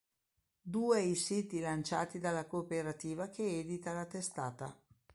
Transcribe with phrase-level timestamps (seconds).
[0.63, 4.75] Due i siti lanciati dalla cooperativa che edita la testata.